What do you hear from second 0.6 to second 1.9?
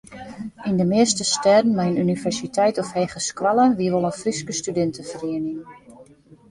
Yn de measte stêden mei